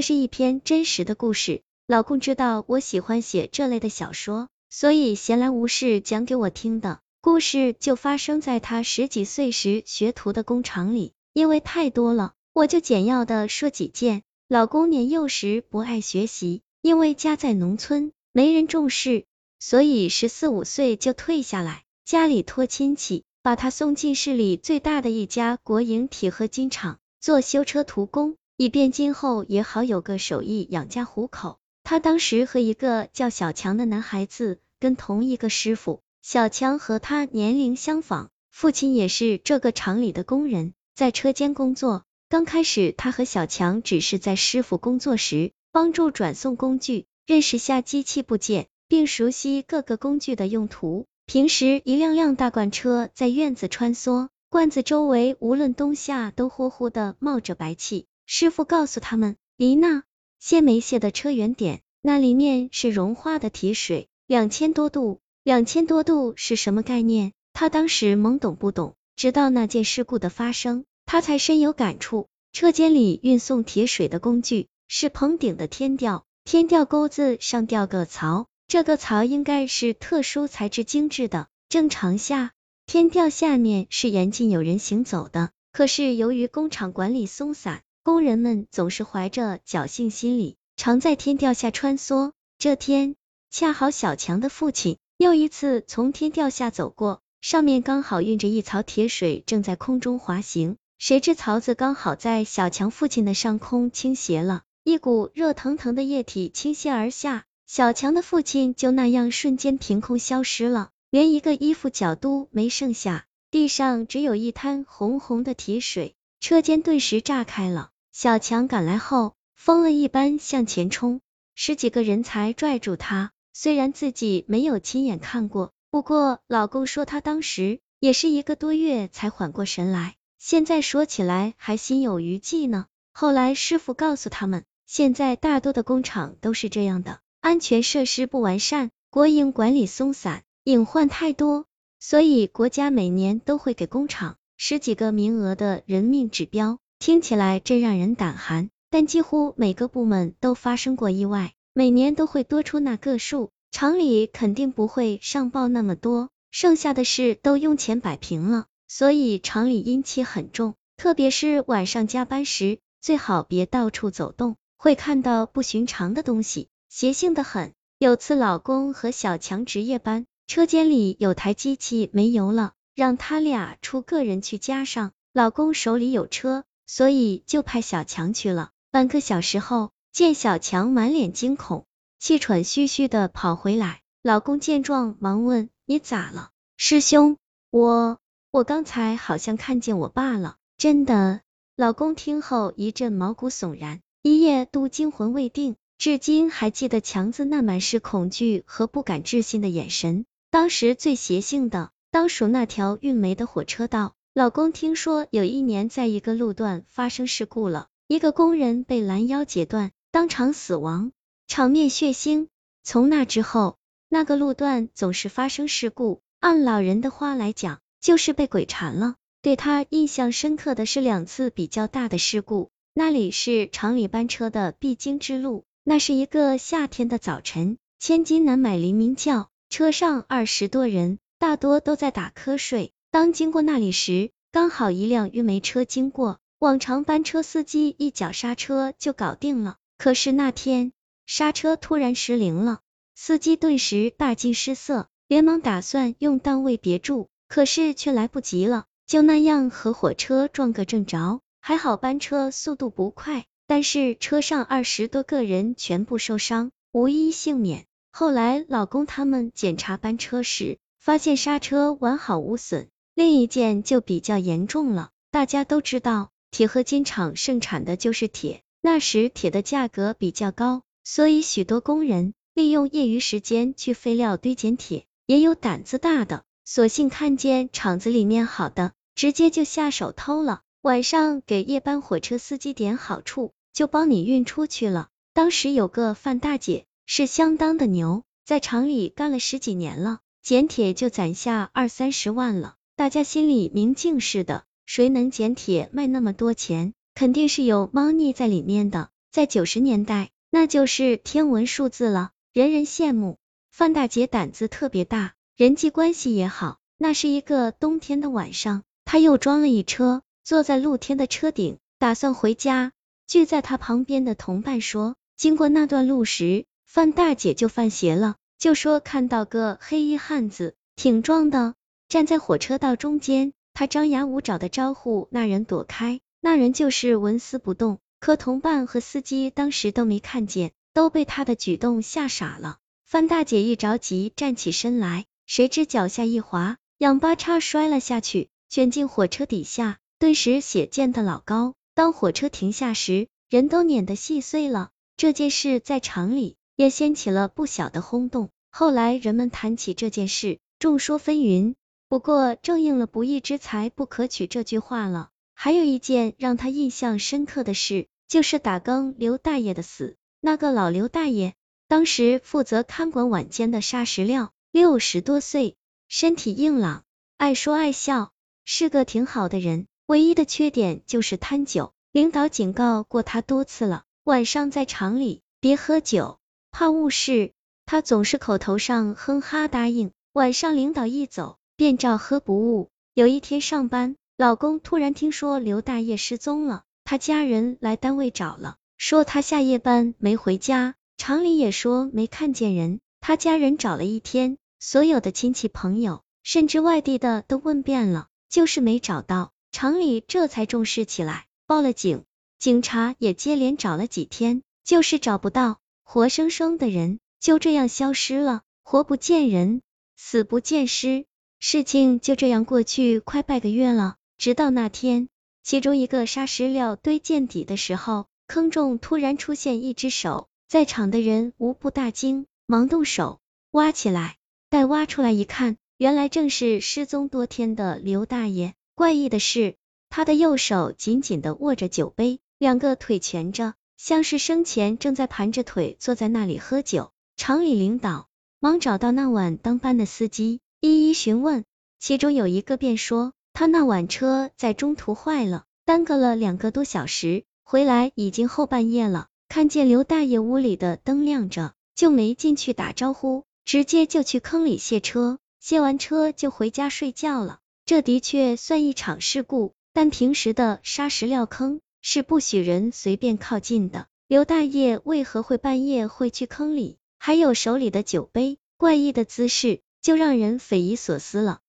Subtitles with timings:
[0.00, 1.60] 这是一篇真实的故事。
[1.86, 7.00] 老公知道我喜欢写这类的小说，所以闲来无事讲给我听的。
[7.20, 14.22] 故事就发生在他十几岁时学徒的工厂里，因为太多了，我就简要的说几件。
[14.48, 19.26] 老公年幼时不爱学习，因为家在农村，没人重视，
[19.58, 23.24] 所以十四五岁就退下来，家里托亲戚。
[23.42, 31.56] 把他送进市里最大的一家国营铁合金厂做修车徒工，以便今后也好有个手艺养家糊口。
[31.82, 42.04] 他当时和一个叫小强的男孩子跟同一个师傅，小强和他年龄相仿，父亲也是这个厂里的工人，在车间工作。
[42.28, 51.06] 刚开始，他和小强只是在师傅工作时帮助转送工具，认识下机器部件，并熟悉各个工具的用途。
[51.24, 58.04] 平时一辆辆大罐车在院子穿梭，罐子周围无论冬夏都呼呼的冒着白气。
[58.32, 60.04] 师傅告诉他们，离那
[60.38, 65.18] 些没卸的车远点，那里面是融化的铁水，两千多度。
[65.42, 67.32] 两千多度是什么概念？
[67.52, 72.28] 他当时懵懂不懂，直到那件事故的发生，他才深有感触。
[72.52, 78.46] 车间里运送铁水的工具是棚顶的天吊，天吊钩子上吊个槽。
[78.68, 82.52] 这个槽应该是特殊材质精致的，正常下
[82.86, 85.50] 天吊下面是严禁有人行走的。
[85.72, 92.32] 可是由于工厂管理松散，工人们总是怀着侥幸心理，常在天吊下穿梭。
[92.58, 93.14] 这天
[93.50, 100.76] 恰好小强的父亲又一次从天吊下走过，上面刚好运着一槽铁水，正在空中滑行。
[100.98, 107.44] 谁知槽子刚好在小强父亲的上空倾斜了，一股热腾腾的液体倾泻而下。
[107.66, 117.90] 小强的父亲就那样瞬间凭空消失了，连一个衣服角都没剩下，地上只有一滩红红的铁水，车间顿时炸开了。
[118.12, 121.20] 小强赶来后，疯了一般向前冲，
[121.54, 123.30] 十几个人才拽住他。
[123.52, 132.86] 虽然自己没有亲眼看过，不过老公说他当时也是一个多月才缓过神来，现在说起来还心有余悸呢。
[133.12, 137.20] 后来师傅告诉他们，现在大多的工厂都是这样的。
[137.40, 141.66] 安全设施不完善，国营管理松散，隐患太多，
[141.98, 146.76] 所以国家每年都会给工厂十几个名额的人命指标。
[146.98, 166.68] 听起来真让人胆寒，但几乎每个部门都发生过意外，每年都会多出那个数，厂里肯定不会上报那么多，剩下的事都用钱摆平了，所以厂里阴气很重，特别是晚上加班时，最好别到处走动，会看到不寻常的东西。
[166.90, 167.72] 邪性的很。
[167.98, 175.12] 有次老公和小强值夜班，车间里有台机器没油了，让他俩出个人去加上。
[175.32, 178.72] 老公手里有车，所以就派小强去了。
[178.90, 181.86] 半个小时后，见小强满脸惊恐，
[182.18, 184.02] 气喘吁吁的跑回来。
[184.22, 187.38] 老公见状，忙问：“你咋了？”师兄，
[187.70, 188.18] 我
[188.50, 190.56] 我刚才好像看见我爸了。
[190.76, 191.40] 真的？
[191.76, 195.76] 老公听后一阵毛骨悚然，一夜都惊魂未定。
[195.96, 200.26] 至今还记得强子那满是恐惧和不敢置信的眼神。
[200.50, 204.14] 当时最邪性的，当属那条运煤的火车道。
[204.34, 211.12] 老公听说有一年在一个路段发生事故了，一个工人被拦腰截断，当场死亡，
[211.46, 212.48] 场面血腥。
[212.82, 213.76] 从那之后，
[214.08, 216.20] 那个路段总是发生事故。
[216.40, 219.16] 按老人的话来讲，就是被鬼缠了。
[219.42, 225.64] 对他印象深刻的是两次比较大的事故，那里是厂里班车的必经之路。
[225.84, 232.92] 那是一个夏天的早晨，千金难买黎明叫，车上二十多人，大多都在打瞌睡。
[233.10, 240.92] 当经过那里时，刚好一辆运煤车经过，往常班车司机一脚刹车就搞定了，可是那天
[241.24, 242.80] 刹车突然失灵了，
[243.14, 253.46] 司机顿时大惊失色，连忙打算用档位别住，可是却来不及了，就那样和火车撞个正着，还好班车速度不快。
[253.66, 257.86] 但是车上二十多个人全部受伤，无一幸免。
[258.12, 262.88] 后来老公他们检查班车时，发现刹车完好无损。
[263.14, 265.10] 另一件就比较严重了。
[265.30, 275.06] 大家都知道，铁合金厂盛产的就是铁，那时铁的价格比较高，所以许多工人利用业余时间去废料堆捡铁。
[275.26, 280.60] 也有胆子大的，索性看见厂子里面好的，直接就下手偷了。
[280.82, 283.52] 晚上给夜班火车司机点好处。
[283.72, 285.08] 就帮你运出去了。
[285.32, 292.76] 当时有个范大姐是相当的牛，在厂里干了十几年了，捡铁就攒下二三十万了。
[292.96, 299.10] 大家心里明镜似的，谁能捡铁卖那么多钱，肯定是有猫腻在里面的。
[299.30, 303.38] 在九十年代，那就是天文数字了，人人羡慕。
[303.70, 306.78] 范大姐胆子特别大，人际关系也好。
[306.98, 312.92] 那是一个冬天的晚上，她又装了一车，坐在露天的车顶，打算回家。
[313.26, 321.74] 聚在她旁边的同伴说，经过那段路时，范大姐就犯邪了，就说看到个黑衣汉子，挺壮的，
[322.10, 323.54] 站在火车道中间。
[323.72, 328.00] 他张牙舞爪的招呼那人躲开，那人就是纹丝不动。
[328.18, 332.76] 可同伴和司机当时都没看见，都被他的举动吓傻了。
[333.06, 341.72] 范大姐一着急站起身来，谁知脚下一滑，仰八叉摔了下去，卷进火车底下，顿时血溅得老高。
[341.94, 344.90] 当火车停下时，人都碾得细碎了。
[345.16, 348.48] 这件事在厂里也掀起了不小的轰动。
[348.70, 351.74] 后来人们谈起这件事，众说纷纭。
[352.08, 355.28] 不过正应了“不义之财不可取”这句话了。
[355.52, 360.16] 还有一件让他印象深刻的事，就是打更刘大爷的死。
[360.40, 361.52] 那个老刘大爷，
[361.86, 365.76] 当时负责看管晚间的砂石料，六十多岁，
[366.08, 367.04] 身体硬朗，
[367.36, 368.30] 爱说爱笑，
[368.64, 369.86] 是个挺好的人。
[370.06, 376.38] 唯一的缺点就是贪酒，领导警告过他多次了，晚上在厂里别喝酒，
[376.70, 377.52] 怕误事。
[377.86, 382.88] 他总是口头上哼哈答应，晚上领导一走，便照喝不误。
[383.14, 384.16] 有一天上班。
[384.36, 393.00] 老公突然听说刘大爷失踪了，他家人来单位找了，说他下夜班没回家，厂里也说没看见人。
[393.20, 399.52] 他家人找了一天，所有的亲戚朋友，甚至外地的都问遍了，就是没找到。
[399.72, 402.24] 厂里这才重视起来，报了警，
[402.58, 405.80] 警察也接连找了几天，就是找不到，
[406.12, 409.80] 活生生的人就这样消失了，活不见人，
[410.16, 411.24] 死不见尸，
[411.60, 414.16] 事情就这样过去快半个月了。
[414.36, 415.28] 直到那天，
[415.62, 423.38] 其中一个沙石料堆见底的时候，坑中突然出现一只手，在场的人无不大惊，忙动手
[423.70, 424.34] 挖起来。
[424.68, 428.74] 待挖出来一看，原来正是失踪多天的刘大爷。
[428.96, 429.76] 怪异的是，
[430.08, 437.12] 他的右手紧紧的握着酒杯，两个腿蜷着，像是生前正在盘着腿坐在那里喝酒。
[437.36, 441.64] 厂里领导忙找到那晚当班的司机，一一询问，
[441.98, 443.34] 其中有一个便说。
[443.52, 449.28] 他那晚车在中途坏了，耽搁了两个多小时，回来已经后半夜了。
[449.50, 457.58] 看见刘大爷屋里的灯亮着，就没进去打招呼，直接就去坑里卸车，卸完车就回家睡觉了。
[457.84, 464.06] 这的确算一场事故，但平时的沙石料坑是不许人随便靠近的。
[464.26, 466.98] 刘大爷为何会半夜会去坑里？
[467.18, 471.60] 还有手里的酒杯，怪异的姿势，就让人匪夷所思了。